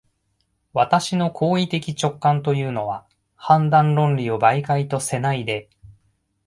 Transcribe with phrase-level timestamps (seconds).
[0.73, 3.05] 私の行為的直観というのは、
[3.35, 5.69] 判断論理を媒介とせないで、